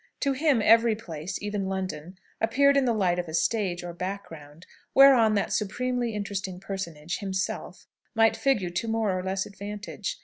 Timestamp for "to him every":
0.21-0.95